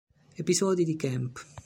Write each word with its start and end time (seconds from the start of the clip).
Episodi 0.39 0.83
di 0.83 0.95
Camp 0.95 1.33